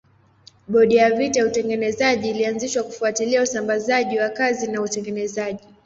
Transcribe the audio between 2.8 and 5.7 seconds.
kufuatilia usambazaji wa kazi na utengenezaji.